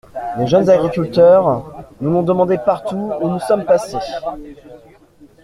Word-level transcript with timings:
Les 0.39 0.47
jeunes 0.47 0.67
agriculteurs 0.71 1.85
nous 1.99 2.09
l’ont 2.09 2.23
demandé 2.23 2.57
partout 2.57 3.11
où 3.21 3.29
nous 3.29 3.39
sommes 3.39 3.65
passés. 3.65 3.99